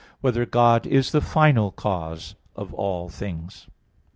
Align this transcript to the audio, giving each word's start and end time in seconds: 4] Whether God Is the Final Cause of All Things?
4] 0.19 0.19
Whether 0.21 0.45
God 0.47 0.87
Is 0.87 1.11
the 1.11 1.21
Final 1.21 1.69
Cause 1.71 2.33
of 2.55 2.73
All 2.73 3.07
Things? 3.07 3.67